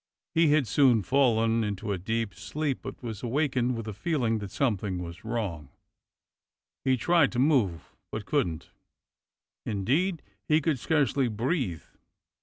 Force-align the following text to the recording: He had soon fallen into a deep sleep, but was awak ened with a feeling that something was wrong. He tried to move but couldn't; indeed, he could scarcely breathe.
He 0.33 0.47
had 0.47 0.65
soon 0.65 1.03
fallen 1.03 1.63
into 1.63 1.91
a 1.91 1.99
deep 1.99 2.33
sleep, 2.33 2.79
but 2.81 3.03
was 3.03 3.21
awak 3.21 3.51
ened 3.51 3.75
with 3.75 3.87
a 3.87 3.93
feeling 3.93 4.39
that 4.39 4.49
something 4.49 4.97
was 4.97 5.23
wrong. 5.23 5.69
He 6.83 6.97
tried 6.97 7.31
to 7.33 7.37
move 7.37 7.93
but 8.11 8.25
couldn't; 8.25 8.71
indeed, 9.63 10.23
he 10.47 10.59
could 10.59 10.79
scarcely 10.79 11.27
breathe. 11.27 11.83